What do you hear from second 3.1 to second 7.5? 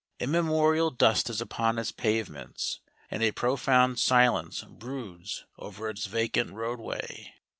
and a profound silence broods over its vacant roadway.